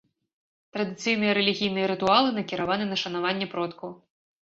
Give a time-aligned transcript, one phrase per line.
[0.77, 3.99] Традыцыйныя рэлігійныя рытуалы накіраваны на шанаванне продкаў.